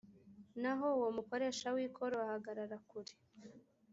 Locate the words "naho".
0.61-0.87